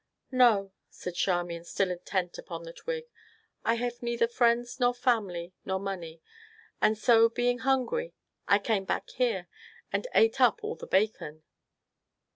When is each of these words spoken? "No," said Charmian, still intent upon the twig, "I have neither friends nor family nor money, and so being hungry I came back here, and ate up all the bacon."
"No," 0.31 0.71
said 0.89 1.13
Charmian, 1.13 1.63
still 1.63 1.91
intent 1.91 2.39
upon 2.39 2.63
the 2.63 2.73
twig, 2.73 3.05
"I 3.63 3.75
have 3.75 4.01
neither 4.01 4.27
friends 4.27 4.79
nor 4.79 4.95
family 4.95 5.53
nor 5.63 5.77
money, 5.79 6.23
and 6.81 6.97
so 6.97 7.29
being 7.29 7.59
hungry 7.59 8.15
I 8.47 8.57
came 8.57 8.85
back 8.85 9.11
here, 9.11 9.47
and 9.93 10.07
ate 10.15 10.41
up 10.41 10.63
all 10.63 10.73
the 10.75 10.87
bacon." 10.87 11.43